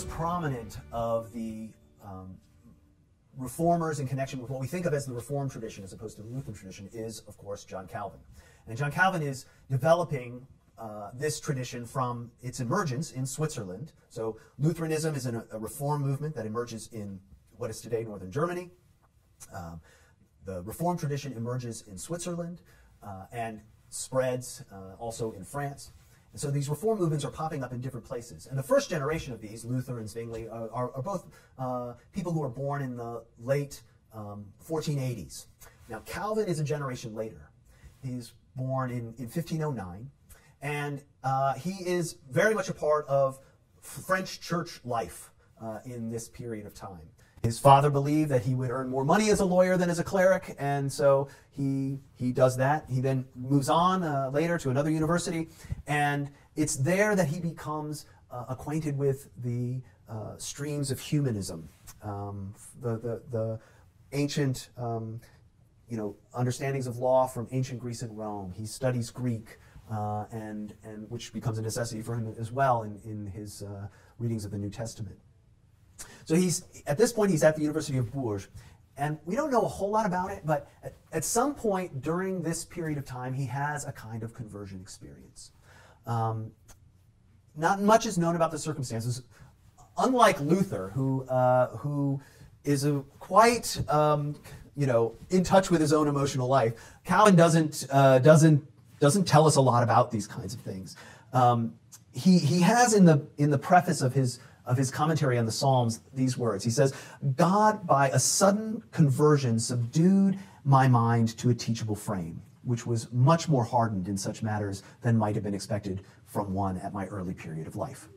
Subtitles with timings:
[0.00, 1.68] most prominent of the
[2.02, 2.34] um,
[3.36, 6.22] reformers in connection with what we think of as the Reformed tradition as opposed to
[6.22, 8.18] the Lutheran tradition is, of course, John Calvin.
[8.66, 10.46] And John Calvin is developing
[10.78, 13.92] uh, this tradition from its emergence in Switzerland.
[14.08, 17.20] So Lutheranism is an, a reform movement that emerges in
[17.58, 18.70] what is today northern Germany.
[19.54, 19.82] Um,
[20.46, 22.62] the reform tradition emerges in Switzerland
[23.02, 25.90] uh, and spreads uh, also in France.
[26.32, 28.46] And so these reform movements are popping up in different places.
[28.46, 31.26] And the first generation of these, Luther and Zwingli, are, are, are both
[31.58, 33.82] uh, people who are born in the late
[34.14, 35.46] um, 1480s.
[35.88, 37.50] Now, Calvin is a generation later.
[38.02, 40.10] He's born in, in 1509,
[40.62, 43.38] and uh, he is very much a part of
[43.80, 47.08] French church life uh, in this period of time.
[47.42, 50.04] His father believed that he would earn more money as a lawyer than as a
[50.04, 52.84] cleric, and so he he does that.
[52.88, 55.48] He then moves on uh, later to another university,
[55.86, 61.68] and it's there that he becomes uh, acquainted with the uh, streams of humanism,
[62.02, 63.60] um, the, the, the
[64.12, 65.18] ancient um,
[65.88, 68.52] you know understandings of law from ancient Greece and Rome.
[68.54, 69.58] He studies Greek,
[69.90, 73.88] uh, and and which becomes a necessity for him as well in in his uh,
[74.18, 75.18] readings of the New Testament.
[76.30, 78.46] So he's at this point he's at the University of Bourges,
[78.96, 82.40] and we don't know a whole lot about it, but at, at some point during
[82.40, 85.50] this period of time, he has a kind of conversion experience.
[86.06, 86.52] Um,
[87.56, 89.22] not much is known about the circumstances.
[89.98, 92.20] Unlike Luther, who uh, who
[92.62, 94.36] is a quite um,
[94.76, 98.64] you know in touch with his own emotional life, Calvin doesn't uh, doesn't
[99.00, 100.94] doesn't tell us a lot about these kinds of things.
[101.32, 101.74] Um,
[102.12, 104.38] he he has in the in the preface of his
[104.70, 106.62] of his commentary on the Psalms these words.
[106.62, 106.94] He says,
[107.36, 113.48] God, by a sudden conversion, subdued my mind to a teachable frame, which was much
[113.48, 117.34] more hardened in such matters than might have been expected from one at my early
[117.34, 118.08] period of life.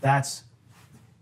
[0.00, 0.42] That's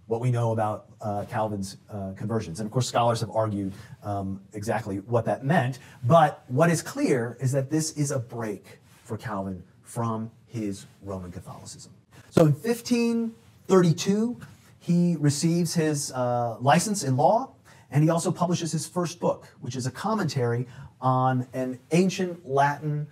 [0.06, 2.60] what we know about uh, Calvin's uh, conversions.
[2.60, 5.80] And of course, scholars have argued um, exactly what that meant.
[6.04, 11.30] But what is clear is that this is a break for Calvin from his Roman
[11.30, 11.92] Catholicism.
[12.30, 14.40] So in 1532,
[14.78, 17.54] he receives his uh, license in law,
[17.90, 20.66] and he also publishes his first book, which is a commentary
[21.00, 23.06] on an ancient Latin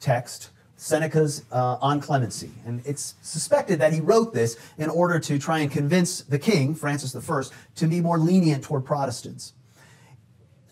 [0.00, 2.50] text, Seneca's uh, On Clemency.
[2.64, 6.74] And it's suspected that he wrote this in order to try and convince the king,
[6.74, 7.42] Francis I,
[7.76, 9.52] to be more lenient toward Protestants.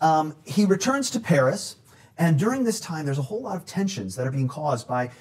[0.01, 1.75] Um, he returns to Paris,
[2.17, 5.11] and during this time, there's a whole lot of tensions that are being caused by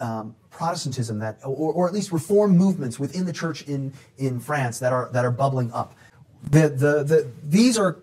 [0.00, 4.78] um, Protestantism that, or, or, at least reform movements within the church in, in France
[4.80, 5.94] that are, that are bubbling up.
[6.50, 8.00] The, the, the, these are,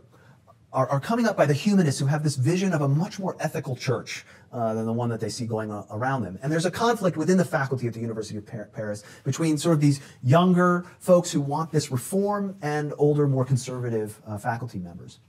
[0.72, 3.35] are, are coming up by the humanists who have this vision of a much more
[3.39, 6.39] ethical church uh, than the one that they see going around them.
[6.41, 9.81] And there's a conflict within the faculty at the University of Paris between sort of
[9.81, 15.19] these younger folks who want this reform and older, more conservative uh, faculty members.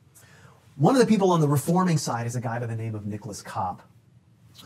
[0.76, 3.06] One of the people on the reforming side is a guy by the name of
[3.06, 3.82] Nicholas Cop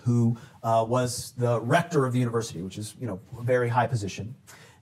[0.04, 3.86] who uh, was the rector of the university, which is you know a very high
[3.86, 4.34] position,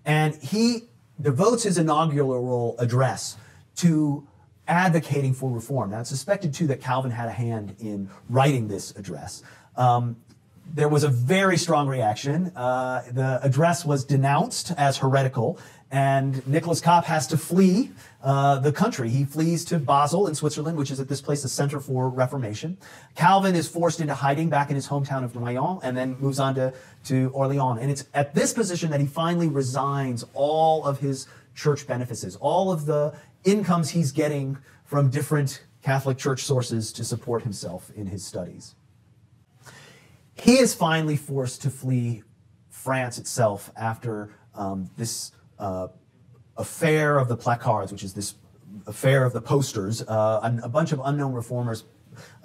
[0.05, 0.85] and he
[1.21, 3.37] devotes his inaugural address
[3.77, 4.27] to
[4.67, 5.91] advocating for reform.
[5.91, 9.43] Now it's suspected too that Calvin had a hand in writing this address.
[9.77, 10.17] Um,
[10.75, 12.53] there was a very strong reaction.
[12.55, 15.59] Uh, the address was denounced as heretical,
[15.91, 17.91] and Nicholas Cop has to flee
[18.23, 19.09] uh, the country.
[19.09, 22.77] He flees to Basel in Switzerland, which is at this place a center for Reformation.
[23.15, 26.55] Calvin is forced into hiding back in his hometown of Noyon and then moves on
[26.57, 27.81] to, to Orleans.
[27.81, 32.71] And it's at this position that he finally resigns all of his church benefices, all
[32.71, 38.25] of the incomes he's getting from different Catholic church sources to support himself in his
[38.25, 38.75] studies.
[40.35, 42.25] He is finally forced to flee
[42.69, 45.89] France itself after um, this uh,
[46.57, 48.35] affair of the placards, which is this
[48.87, 50.03] affair of the posters.
[50.03, 51.85] Uh, a bunch of unknown reformers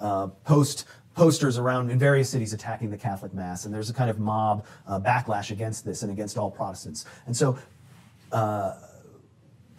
[0.00, 4.10] uh, post posters around in various cities attacking the Catholic Mass, and there's a kind
[4.10, 7.04] of mob uh, backlash against this and against all Protestants.
[7.26, 7.56] And so
[8.32, 8.74] uh,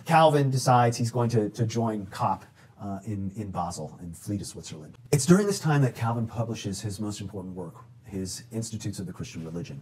[0.06, 2.46] Calvin decides he's going to, to join Cop
[2.82, 4.98] uh, in, in Basel and flee to Switzerland.
[5.12, 7.76] It's during this time that Calvin publishes his most important work,
[8.06, 9.82] his Institutes of the Christian Religion.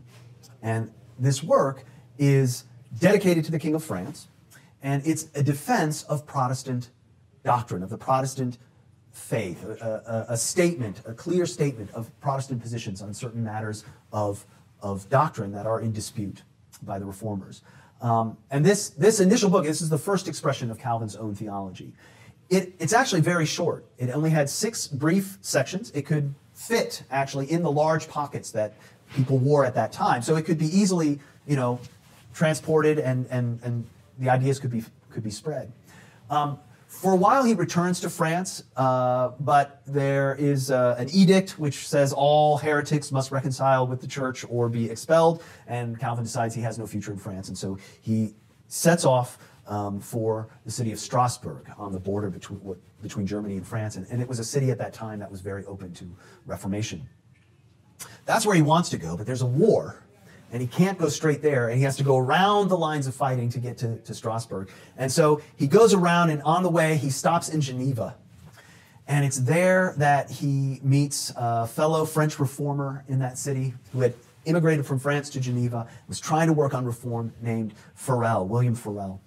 [0.61, 1.85] And this work
[2.17, 2.63] is
[2.99, 4.27] dedicated to the King of France,
[4.81, 6.89] and it's a defense of Protestant
[7.43, 8.57] doctrine, of the Protestant
[9.11, 14.45] faith, a, a, a, statement, a clear statement of Protestant positions on certain matters of,
[14.81, 16.43] of doctrine that are in dispute
[16.81, 17.61] by the reformers.
[18.01, 21.93] Um, and this, this initial book, this is the first expression of Calvin's own theology.
[22.49, 23.85] It, it's actually very short.
[23.97, 25.91] It only had six brief sections.
[25.91, 28.73] It could fit actually in the large pockets that
[29.15, 30.21] people wore at that time.
[30.21, 31.79] So it could be easily, you know,
[32.33, 33.85] transported and, and, and
[34.19, 35.71] the ideas could be, could be spread.
[36.29, 41.57] Um, for a while, he returns to France, uh, but there is uh, an edict
[41.57, 46.53] which says all heretics must reconcile with the church or be expelled, and Calvin decides
[46.53, 48.35] he has no future in France, and so he
[48.67, 53.65] sets off um, for the city of Strasbourg on the border between, between Germany and
[53.65, 56.05] France, and, and it was a city at that time that was very open to
[56.45, 57.09] Reformation.
[58.25, 60.03] That's where he wants to go, but there's a war
[60.53, 63.15] and he can't go straight there, and he has to go around the lines of
[63.15, 64.69] fighting to get to, to Strasbourg.
[64.95, 68.15] And so he goes around, and on the way, he stops in Geneva.
[69.07, 74.13] And it's there that he meets a fellow French reformer in that city who had
[74.45, 79.21] immigrated from France to Geneva, was trying to work on reform, named Farel, William Farel.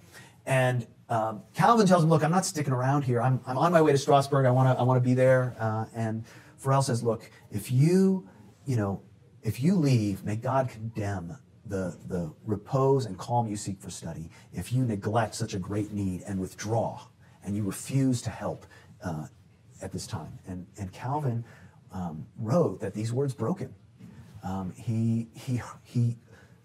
[0.46, 3.20] And um, Calvin tells him, Look, I'm not sticking around here.
[3.20, 4.46] I'm, I'm on my way to Strasbourg.
[4.46, 5.56] I want to I wanna be there.
[5.58, 6.24] Uh, and
[6.56, 8.28] Farel says, Look, if you,
[8.64, 9.00] you know,
[9.46, 14.28] if you leave, may God condemn the, the repose and calm you seek for study
[14.52, 17.00] if you neglect such a great need and withdraw
[17.44, 18.66] and you refuse to help
[19.04, 19.26] uh,
[19.80, 20.36] at this time.
[20.48, 21.44] And, and Calvin
[21.92, 23.72] um, wrote that these words broke him.
[24.42, 26.16] Um, he, he, he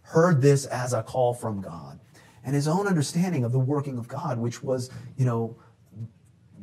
[0.02, 2.00] heard this as a call from God.
[2.44, 5.56] And his own understanding of the working of God, which was, you know,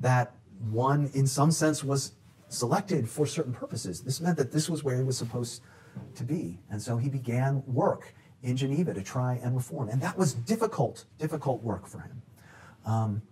[0.01, 0.35] that
[0.71, 2.15] one, in some sense, was
[2.49, 4.01] selected for certain purposes.
[4.01, 5.63] This meant that this was where he was supposed
[6.15, 6.59] to be.
[6.71, 9.89] And so he began work in Geneva to try and reform.
[9.89, 12.23] And that was difficult, difficult work for him.
[12.87, 13.23] Um,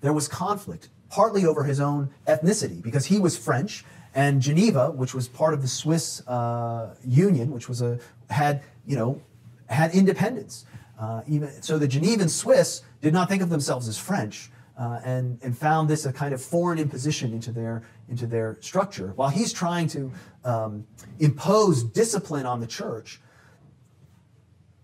[0.00, 3.84] there was conflict, partly over his own ethnicity, because he was French,
[4.14, 7.98] and Geneva, which was part of the Swiss uh, Union, which was a
[8.30, 9.20] had you know
[9.68, 10.64] had independence.
[10.98, 15.38] Uh, even so, the Genevan Swiss did not think of themselves as French uh, and,
[15.42, 19.12] and found this a kind of foreign imposition into their, into their structure.
[19.16, 20.12] While he's trying to
[20.44, 20.86] um,
[21.18, 23.20] impose discipline on the church,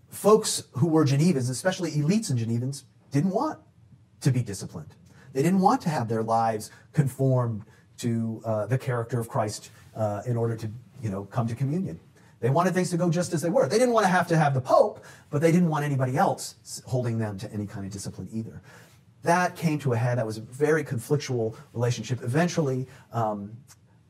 [0.09, 3.59] folks who were Genevans, especially elites in Genevans, didn't want
[4.21, 4.95] to be disciplined.
[5.33, 7.63] They didn't want to have their lives conformed
[7.97, 10.69] to uh, the character of Christ uh, in order to,
[11.01, 11.99] you know, come to communion.
[12.39, 13.69] They wanted things to go just as they were.
[13.69, 16.55] They didn't want to have to have the Pope, but they didn't want anybody else
[16.85, 18.61] holding them to any kind of discipline either
[19.23, 20.17] that came to a head.
[20.17, 22.21] That was a very conflictual relationship.
[22.21, 23.57] Eventually, um,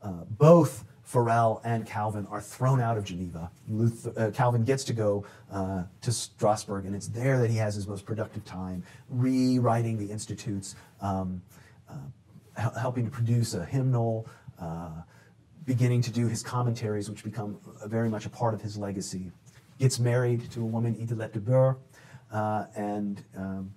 [0.02, 3.50] uh, both Farel and Calvin are thrown out of Geneva.
[3.68, 7.74] Luther, uh, Calvin gets to go uh, to Strasbourg, and it's there that he has
[7.74, 11.40] his most productive time, rewriting the institutes, um,
[11.88, 14.26] uh, helping to produce a hymnal,
[14.60, 14.90] uh,
[15.66, 19.30] beginning to do his commentaries, which become very much a part of his legacy.
[19.78, 21.76] Gets married to a woman, Idelette de Bure,
[22.32, 23.72] uh, and um,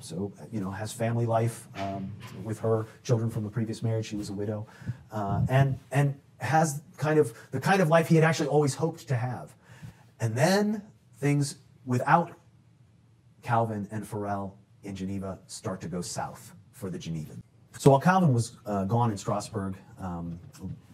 [0.00, 2.12] so you know has family life um,
[2.42, 4.06] with her children from a previous marriage.
[4.06, 4.66] She was a widow,
[5.12, 9.06] uh, and and has kind of the kind of life he had actually always hoped
[9.08, 9.54] to have.
[10.20, 10.82] And then
[11.18, 11.56] things
[11.86, 12.32] without
[13.42, 17.42] Calvin and Farel in Geneva start to go south for the Genevan.
[17.78, 20.38] So while Calvin was uh, gone in Strasbourg, um,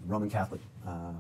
[0.07, 1.13] Roman Catholic uh,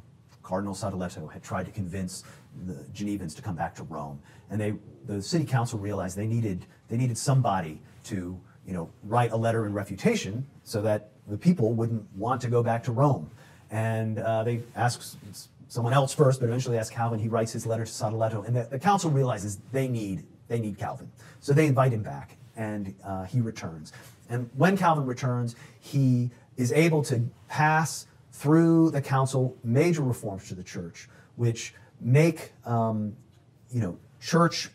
[0.46, 2.22] Cardinal Sadoleto had tried to convince
[2.66, 4.74] the Genevans to come back to Rome, and they,
[5.06, 9.66] the city council realized they needed they needed somebody to you know write a letter
[9.66, 13.28] in refutation so that the people wouldn't want to go back to Rome,
[13.72, 15.16] and uh, they asked
[15.66, 17.18] someone else first, but eventually asked Calvin.
[17.18, 20.78] He writes his letter to Sadoleto, and the, the council realizes they need they need
[20.78, 23.92] Calvin, so they invite him back, and uh, he returns.
[24.28, 28.06] And when Calvin returns, he is able to pass
[28.36, 33.16] through the council major reforms to the church, which make um,
[33.70, 34.68] you know church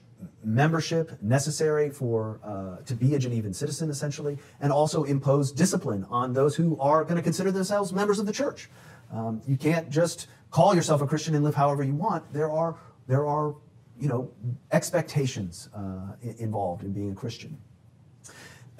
[0.44, 6.34] membership necessary for uh, to be a Genevan citizen, essentially, and also impose discipline on
[6.34, 8.70] those who are going to consider themselves members of the church.
[9.13, 12.34] Um, you can't just call yourself a Christian and live however you want.
[12.34, 12.75] There are
[13.08, 13.56] there are
[14.00, 14.32] you know
[14.72, 17.60] expectations uh, involved in being a Christian.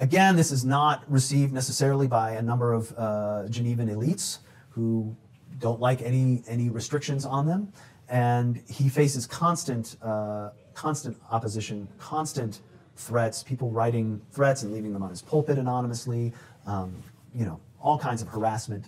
[0.00, 4.38] Again, this is not received necessarily by a number of uh, Genevan elites
[4.74, 5.16] who
[5.58, 7.72] don't like any any restrictions on them,
[8.08, 12.60] and he faces constant uh, constant opposition, constant
[12.96, 16.32] threats, people writing threats and leaving them on his pulpit anonymously,
[16.66, 16.94] um,
[17.34, 18.86] you know, all kinds of harassment.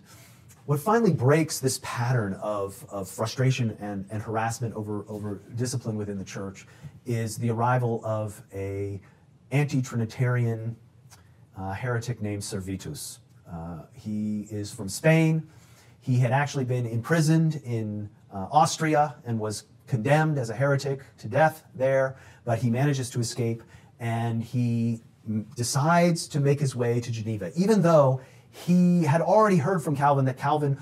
[0.67, 6.17] What finally breaks this pattern of, of frustration and, and harassment over, over discipline within
[6.17, 6.67] the church
[7.05, 8.99] is the arrival of a
[9.51, 10.75] anti-Trinitarian
[11.59, 13.19] uh, heretic named Servetus.
[13.51, 15.47] Uh, he is from Spain.
[16.05, 21.29] He had actually been imprisoned in uh, Austria and was condemned as a heretic to
[21.29, 23.63] death there, but he manages to escape
[23.99, 25.01] and he
[25.57, 28.21] decides to make his way to Geneva, even though
[28.51, 30.77] he had already heard from Calvin that Calvin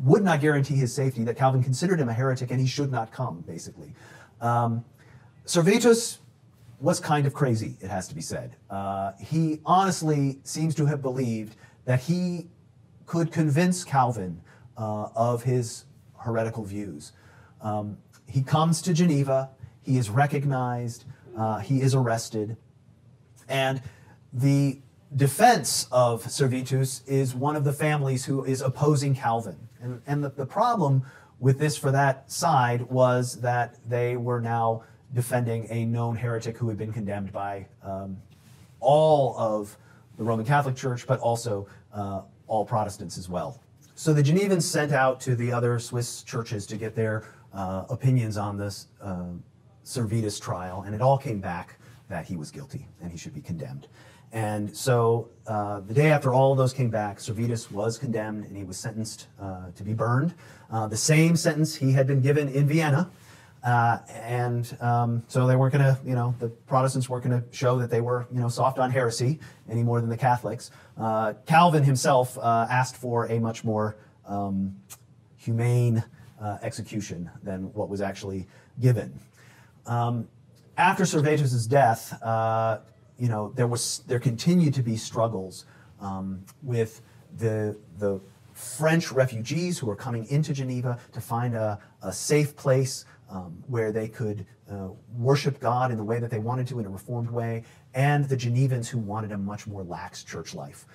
[0.00, 3.12] would not guarantee his safety, that Calvin considered him a heretic and he should not
[3.12, 3.94] come, basically.
[4.40, 4.84] Um,
[5.44, 6.18] Servetus
[6.80, 8.56] was kind of crazy, it has to be said.
[8.68, 12.48] Uh, he honestly seems to have believed that he
[13.06, 14.40] could convince Calvin
[14.78, 15.84] uh, of his
[16.18, 17.12] heretical views.
[17.60, 19.50] Um, he comes to Geneva,
[19.82, 21.04] he is recognized,
[21.36, 22.56] uh, he is arrested,
[23.48, 23.82] and
[24.32, 24.80] the
[25.14, 29.56] defense of Servetus is one of the families who is opposing Calvin.
[29.80, 31.02] And, and the, the problem
[31.40, 34.82] with this for that side was that they were now
[35.14, 38.18] defending a known heretic who had been condemned by um,
[38.80, 39.76] all of
[40.18, 43.62] the Roman Catholic Church, but also uh, all Protestants as well.
[43.98, 48.36] So the Genevans sent out to the other Swiss churches to get their uh, opinions
[48.36, 49.24] on this uh,
[49.82, 53.40] Servetus trial, and it all came back that he was guilty and he should be
[53.40, 53.88] condemned.
[54.30, 58.56] And so uh, the day after all of those came back, Servetus was condemned and
[58.56, 60.32] he was sentenced uh, to be burned.
[60.70, 63.10] Uh, the same sentence he had been given in Vienna.
[63.64, 67.46] Uh, and um, so they weren't going to, you know, the Protestants weren't going to
[67.50, 70.70] show that they were, you know, soft on heresy any more than the Catholics.
[70.96, 73.96] Uh, Calvin himself uh, asked for a much more
[74.26, 74.76] um,
[75.36, 76.02] humane
[76.62, 78.46] execution than what was actually
[78.80, 79.18] given.
[79.86, 80.28] Um,
[80.76, 82.16] after Servetus's death,
[83.18, 85.64] you know, there was there continued to be struggles
[86.00, 87.02] um, with
[87.36, 88.20] the the
[88.58, 93.92] French refugees who were coming into Geneva to find a, a safe place um, where
[93.92, 97.30] they could uh, worship God in the way that they wanted to in a reformed
[97.30, 97.62] way,
[97.94, 100.86] and the Genevans who wanted a much more lax church life.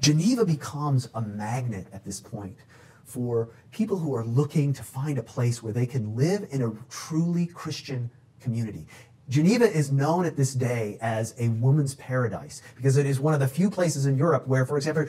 [0.00, 2.58] Geneva becomes a magnet at this point
[3.04, 6.72] for people who are looking to find a place where they can live in a
[6.90, 8.86] truly Christian community.
[9.30, 13.40] Geneva is known at this day as a woman's paradise because it is one of
[13.40, 15.06] the few places in Europe where, for example,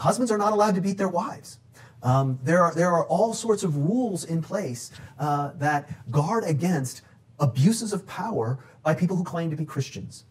[0.00, 1.58] husbands are not allowed to beat their wives.
[2.02, 7.02] Um, there, are, there are all sorts of rules in place uh, that guard against
[7.38, 10.24] abuses of power by people who claim to be Christians.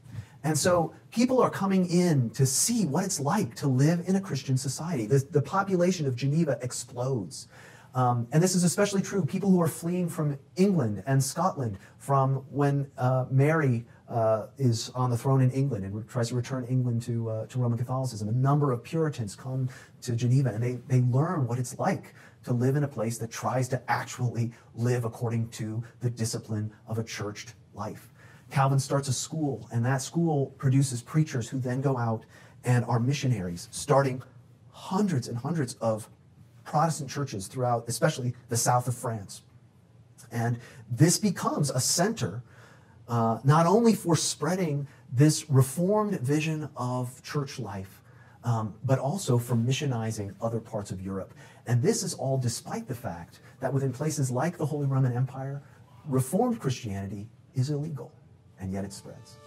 [0.44, 4.22] And so people are coming in to see what it's like to live in a
[4.22, 5.06] Christian society.
[5.06, 7.48] The, the population of Geneva explodes.
[7.94, 12.46] Um, and this is especially true, people who are fleeing from England and Scotland from
[12.50, 17.02] when uh, Mary uh, is on the throne in England and tries to return England
[17.04, 18.28] to, uh, to Roman Catholicism.
[18.28, 19.70] A number of Puritans come
[20.02, 23.30] to Geneva and they, they learn what it's like to live in a place that
[23.30, 28.10] tries to actually live according to the discipline of a churched life.
[28.50, 32.26] Calvin starts a school, and that school produces preachers who then go out
[32.64, 34.24] and are missionaries, starting
[34.72, 36.10] hundreds and hundreds of
[36.64, 39.42] Protestant churches throughout, especially the south of France.
[40.32, 42.44] And this becomes a center
[43.10, 48.02] uh, not only for spreading this reformed vision of church life,
[48.44, 51.34] um, but also for missionizing other parts of Europe.
[51.68, 55.62] And this is all despite the fact that within places like the Holy Roman Empire,
[56.06, 58.12] Reformed Christianity is illegal,
[58.60, 59.38] and yet it spreads.